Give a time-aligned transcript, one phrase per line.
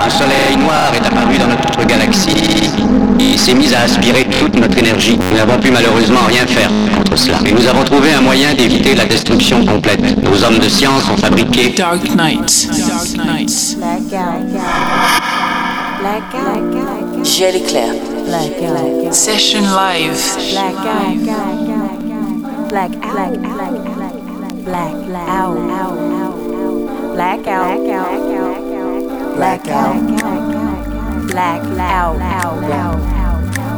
[0.00, 2.70] un soleil noir est apparu dans notre galaxie
[3.18, 5.18] et s'est mis à aspirer toute notre énergie.
[5.30, 7.38] Nous n'avons pu malheureusement rien faire contre cela.
[7.44, 10.00] Et nous avons trouvé un moyen d'éviter la destruction complète.
[10.22, 12.68] Nos hommes de science ont fabriqué Dark Knight.
[12.88, 13.76] Dark Knight.
[13.78, 14.46] Blackout.
[16.00, 17.24] Blackout.
[17.24, 17.94] Jelly Claire.
[18.26, 19.12] Blackout.
[19.12, 20.18] Session live.
[20.52, 21.18] Blackout.
[22.70, 23.38] Blackout.
[24.64, 25.20] Blackout.
[27.14, 28.29] Blackout.
[29.36, 29.96] Blackout.
[31.30, 32.16] Blackout.
[32.16, 33.00] Blackout.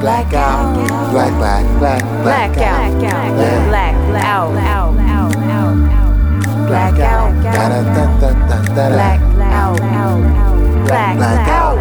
[0.00, 1.12] Blackout.
[1.12, 2.90] Black, black, black, Blackout.
[4.18, 4.52] Blackout.
[6.66, 7.42] Blackout.
[8.74, 8.88] Da.
[8.88, 9.78] Blackout.
[10.86, 11.76] Blackout.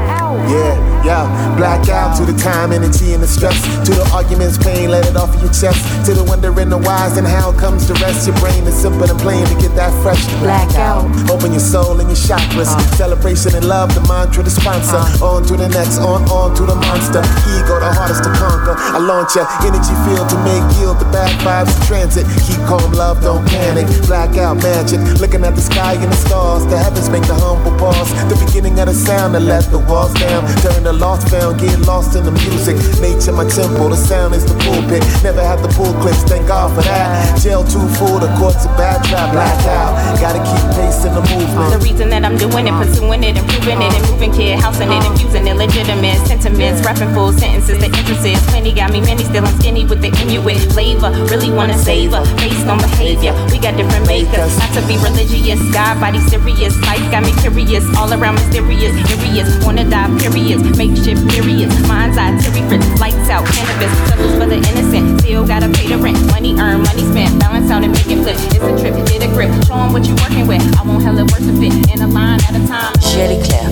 [0.50, 1.26] Yeah, yeah.
[1.58, 3.58] black out to the time, energy, and the stress.
[3.88, 5.80] To the arguments, pain, let it off of your chest.
[6.06, 8.28] To the wondering, the whys, and how comes the rest.
[8.28, 10.22] Your brain is simple and plain to get that fresh.
[10.40, 11.06] Black out.
[11.30, 12.72] Open your soul and your chakras.
[12.72, 12.80] Uh.
[12.98, 15.02] Celebration and love, the mantra, the sponsor.
[15.02, 15.38] Uh.
[15.38, 17.22] On to the next, on, on to the monster.
[17.58, 18.76] Ego, the hardest to conquer.
[18.78, 22.26] I launch your energy field to make yield the bad vibes in transit.
[22.46, 23.88] Keep calm, love, don't panic.
[24.08, 25.00] Black out magic.
[25.20, 26.66] Looking at the sky and the stars.
[26.68, 28.12] The heavens make the humble pause.
[28.30, 30.46] The beginning of the sound that let the walls down.
[30.62, 32.76] Turn the lost found, get lost in the music.
[33.02, 35.04] Nature, my temple, the sound is the pulpit.
[35.24, 37.40] Never had the pull clips, thank God for that.
[37.42, 39.32] Jail too full, the court's a bad trap.
[39.32, 40.20] Blackout.
[40.20, 41.72] Gotta keep pace in the movement.
[41.72, 45.48] The reason that I'm doing it, pursuing it, improving it, improving kid, housing it, infusing
[45.48, 48.40] it, legitimate sentiments, rapping full sentences, the emphasis.
[48.52, 51.12] Plenty got me, many still I'm skinny with the Inuit flavor.
[51.32, 53.34] Really wanna savor, based on behavior.
[53.52, 55.62] We got different makers, not to be religious.
[55.72, 59.48] God body serious, life got me curious, all around mysterious areas.
[59.66, 61.76] Wanna die, periods, makeshift periods.
[61.88, 65.22] Mind's eye, Terry Fritz, lights out, cannabis, troubles for the innocent.
[65.22, 68.36] Still gotta pay the rent, money earned, money spent, balance out and make it flip.
[68.56, 70.64] It's a trip, hit a grip, show 'em what you working with.
[70.80, 72.94] I want hella worth it, in a line at a time.
[72.98, 73.68] JL Eclair.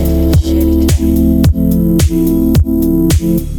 [3.20, 3.59] They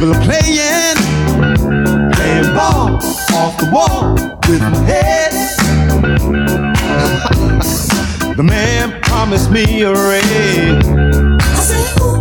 [0.00, 0.96] people are playing,
[2.14, 2.96] playing ball
[3.36, 4.14] off the wall
[4.48, 5.30] with my head.
[8.36, 10.86] the man promised me a raise.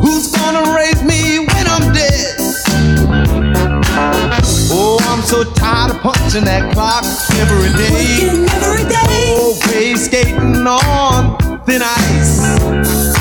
[0.03, 2.35] Who's gonna raise me when I'm dead?
[4.71, 7.05] Oh, I'm so tired of punching that clock
[7.39, 8.27] every day.
[8.57, 9.35] Every day.
[9.37, 9.55] Oh,
[9.95, 13.18] skating on thin ice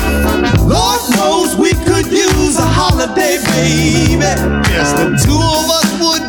[2.79, 4.23] holiday, baby.
[4.71, 6.28] Yes, the two of us would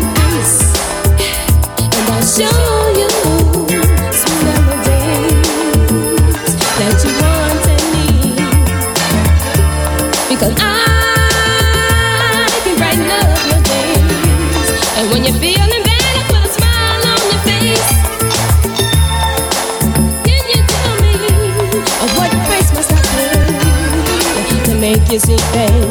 [25.11, 25.90] Is it bad?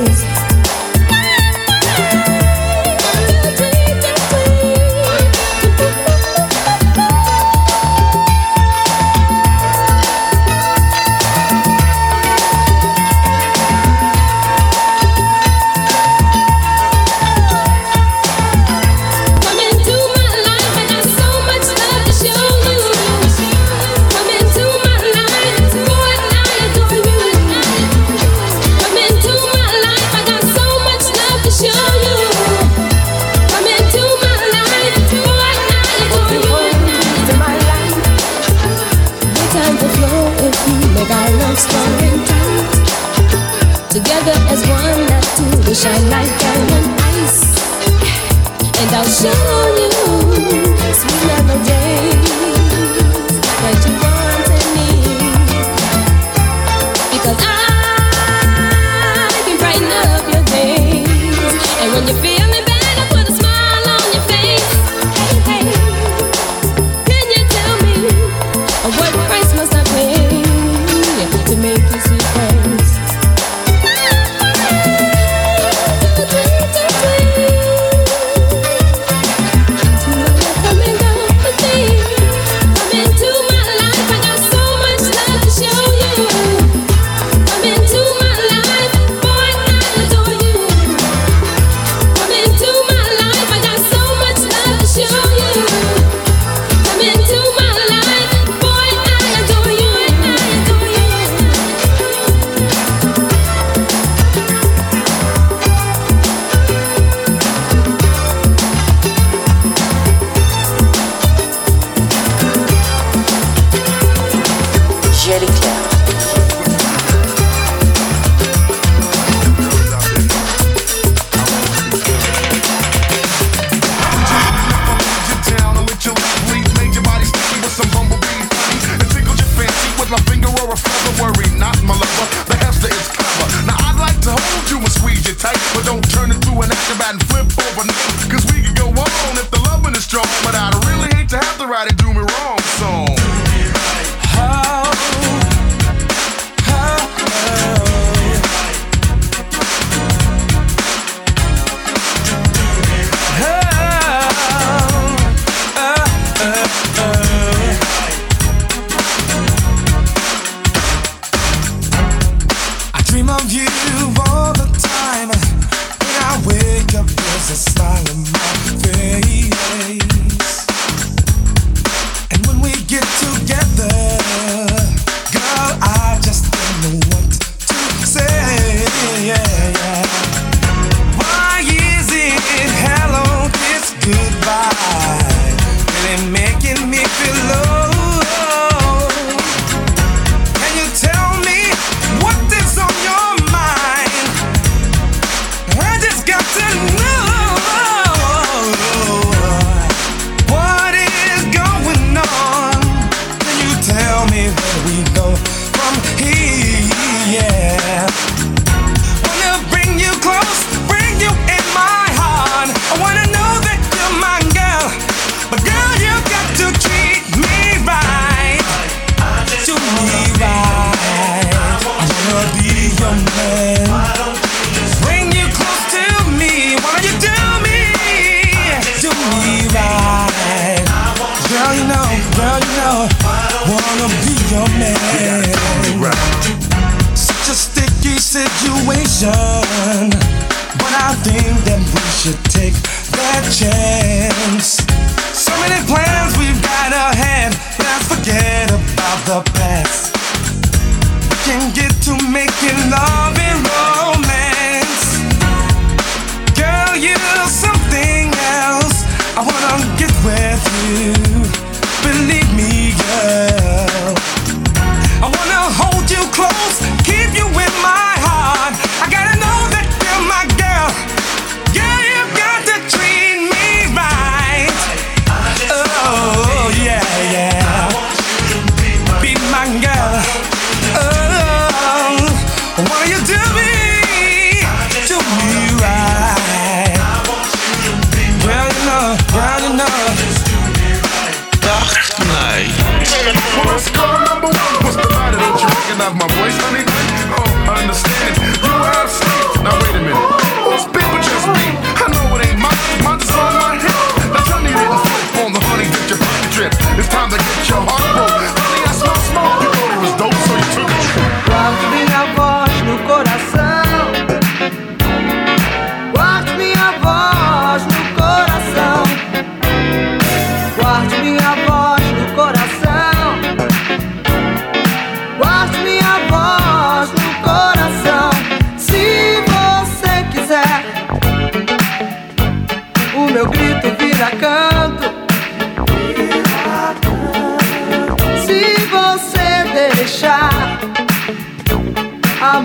[249.31, 249.70] the best.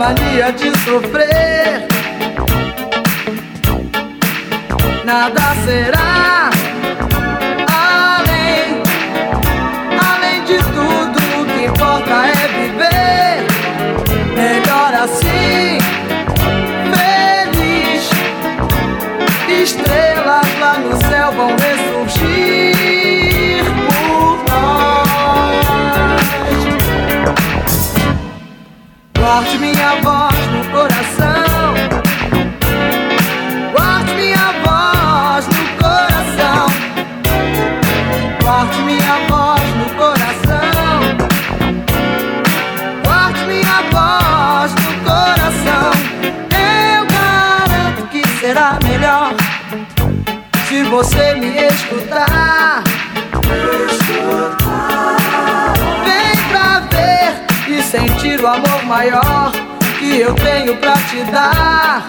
[0.05, 1.87] mania de sofrer.
[5.03, 6.44] Nada será.
[58.45, 59.51] o amor maior
[59.97, 62.08] que eu tenho pra te dar.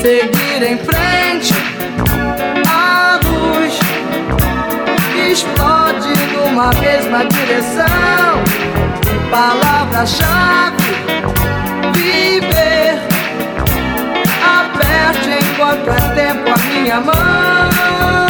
[0.00, 1.52] Seguir em frente
[2.68, 3.76] a luz
[5.12, 8.44] que explode numa mesma direção.
[9.32, 10.76] Palavra-chave:
[11.94, 13.00] viver.
[14.60, 18.27] Aperte enquanto é tempo a minha mão.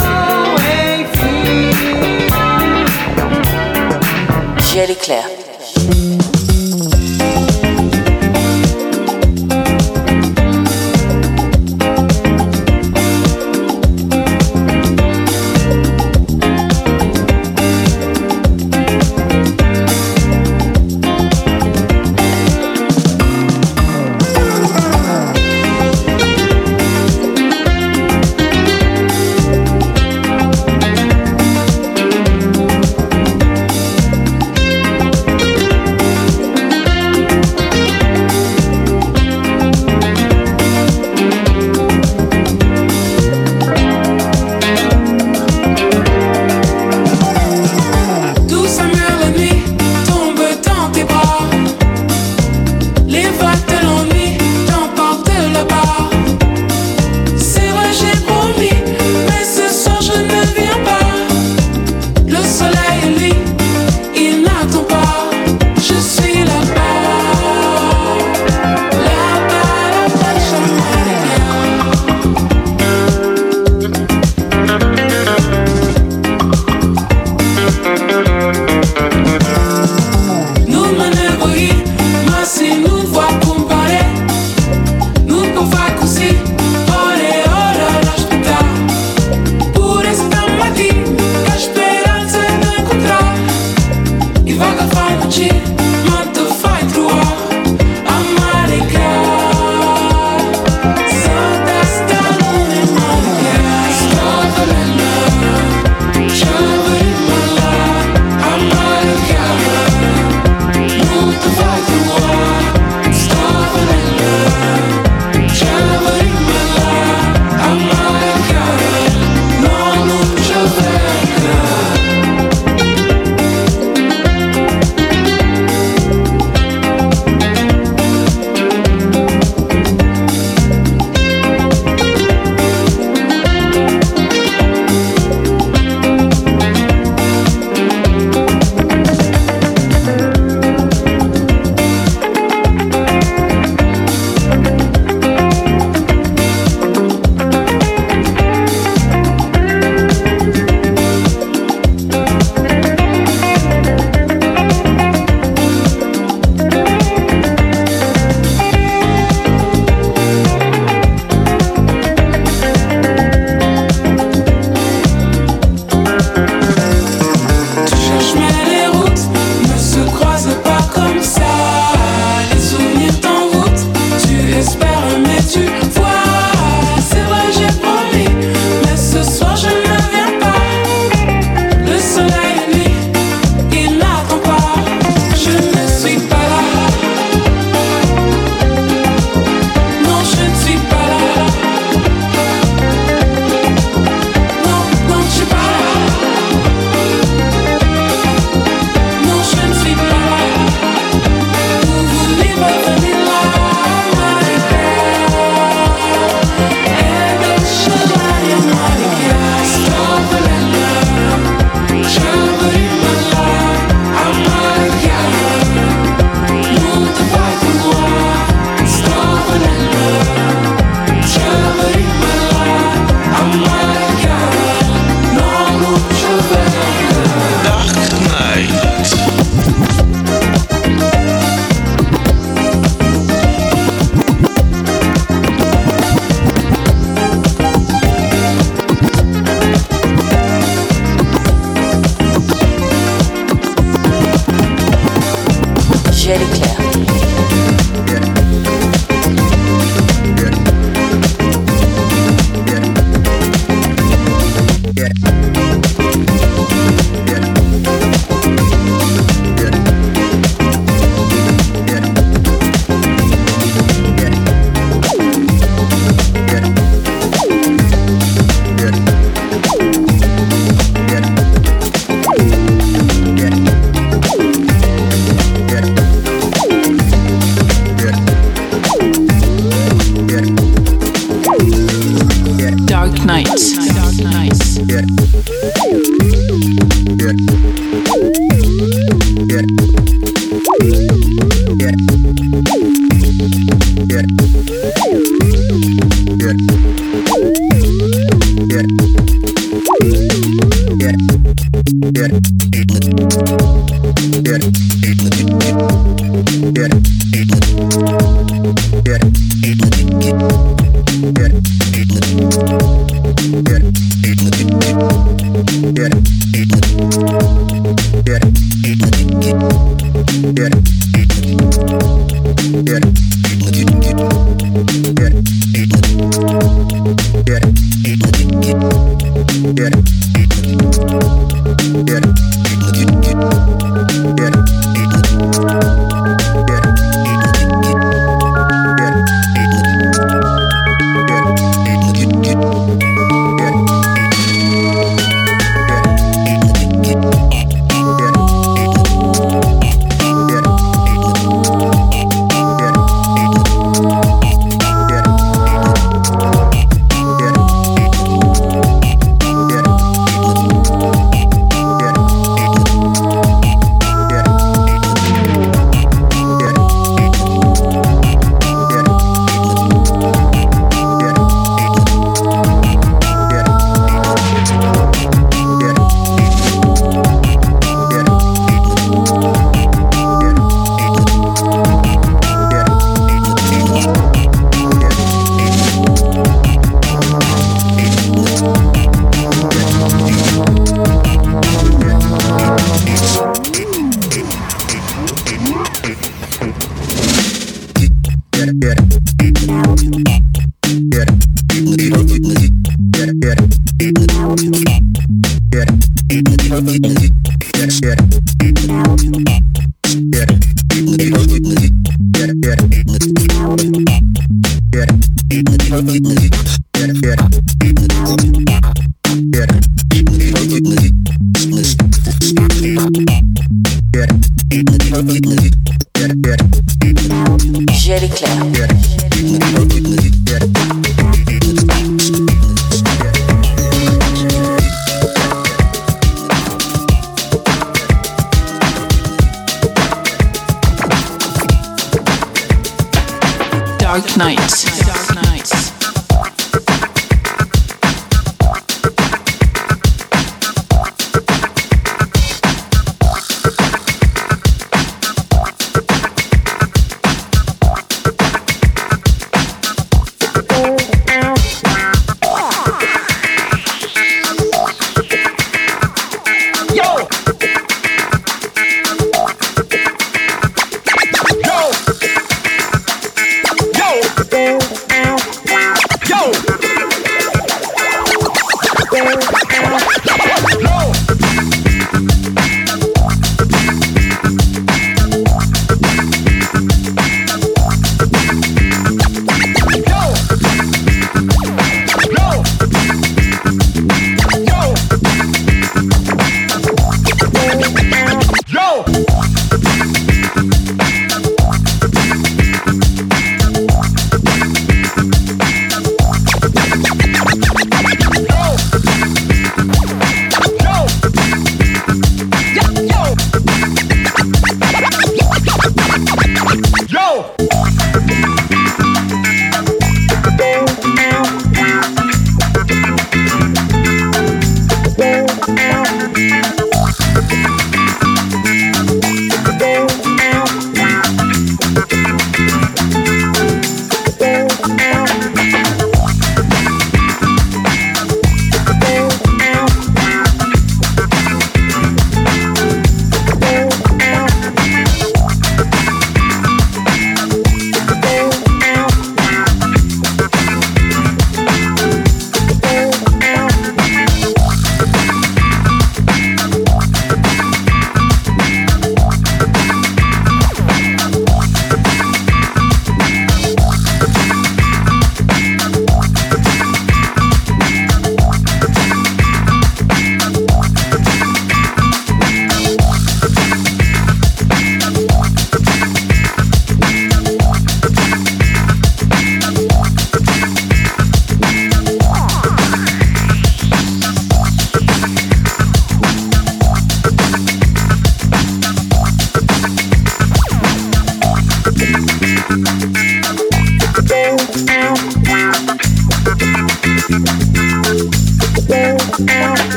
[4.68, 5.37] Visuel éclair.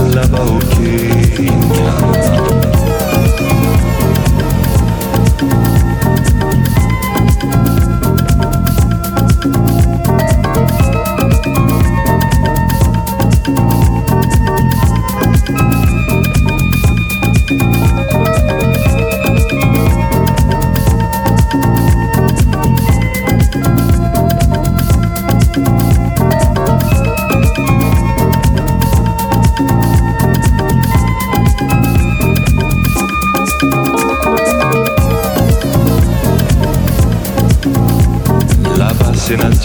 [0.00, 0.40] Naturel là-bas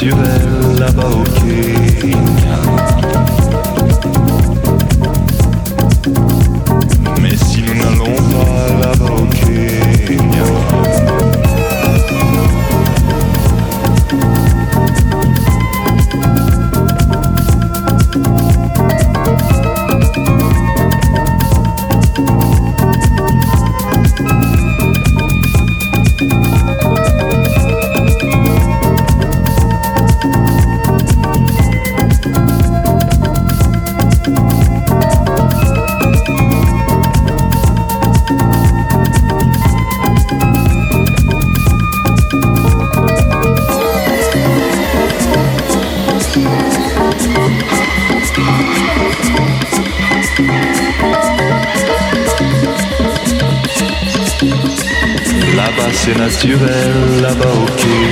[0.05, 1.34] c'est naturel, là-bas au
[56.35, 58.04] là-bas c'est naturel,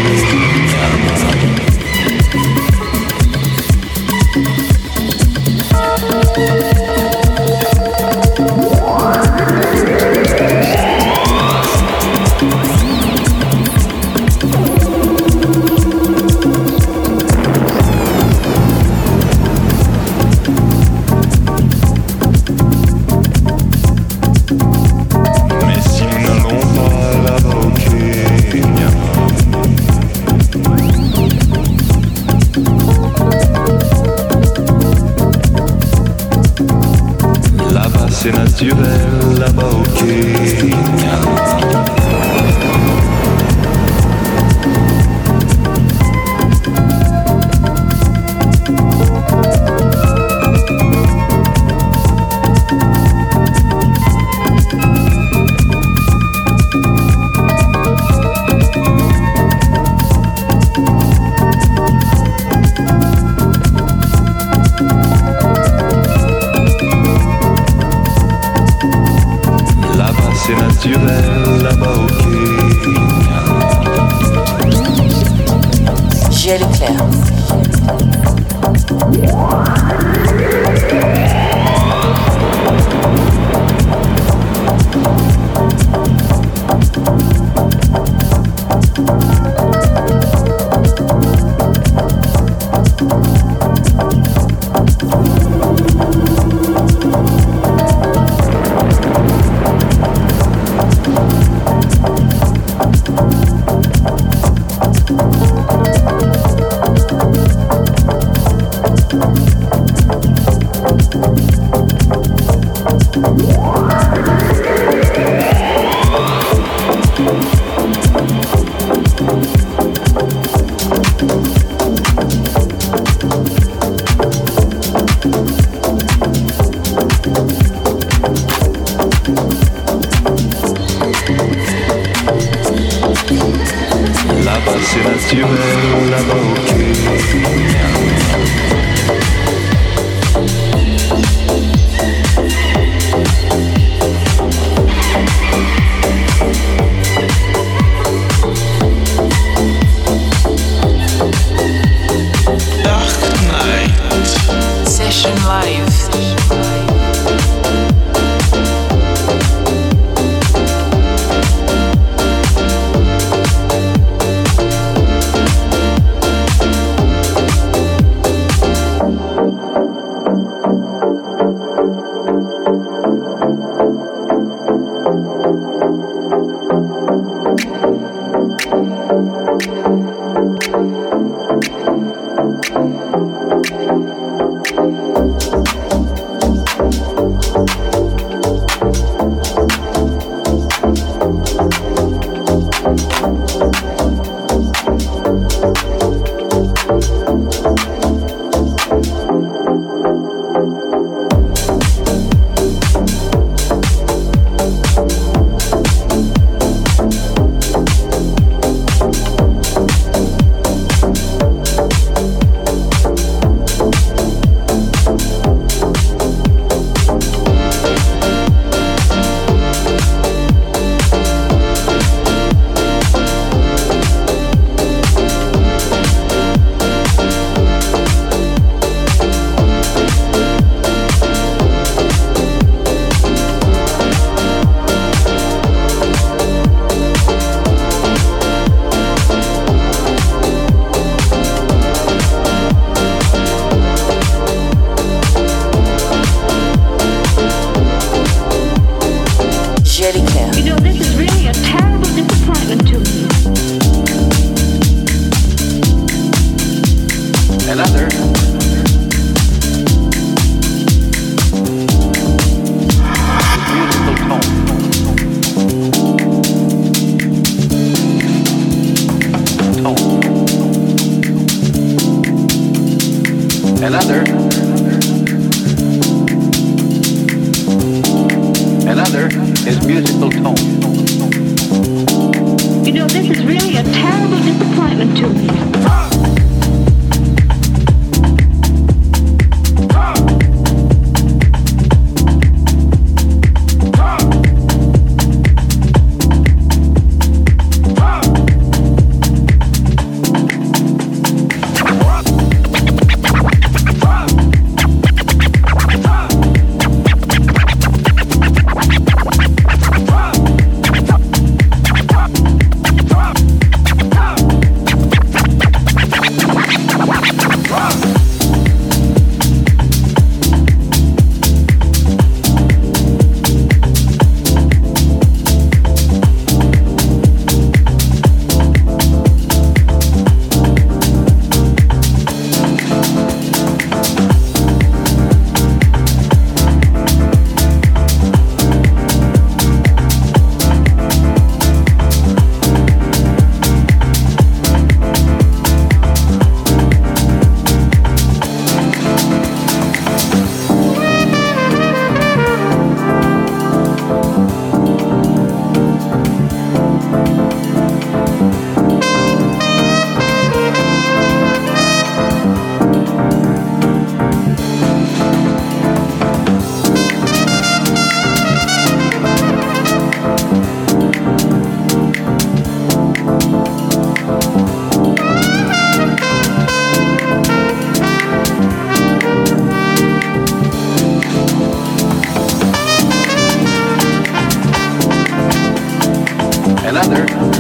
[387.13, 387.52] Another.